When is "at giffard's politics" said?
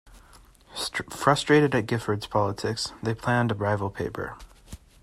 1.75-2.91